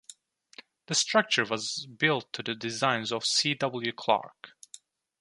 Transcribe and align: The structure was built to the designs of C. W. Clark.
The 0.87 0.95
structure 0.95 1.45
was 1.45 1.85
built 1.85 2.33
to 2.33 2.41
the 2.41 2.55
designs 2.55 3.11
of 3.11 3.23
C. 3.23 3.53
W. 3.53 3.91
Clark. 3.93 4.53